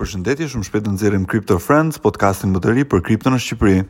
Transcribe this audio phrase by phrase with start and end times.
[0.00, 3.88] Përshëndetje, shumë shpejt të nxjerrim Crypto Friends, podcastin më të ri për kripton në Shqipëri.